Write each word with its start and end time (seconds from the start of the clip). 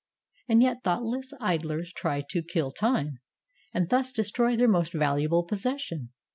And 0.49 0.63
yet 0.63 0.83
thoughtless 0.83 1.31
idlers 1.39 1.93
try 1.93 2.23
to 2.31 2.41
"kill 2.41 2.71
time," 2.71 3.19
and 3.71 3.87
thus 3.89 4.11
destroy 4.11 4.55
their 4.55 4.67
most 4.67 4.93
valuable 4.93 5.43
possession. 5.43 6.09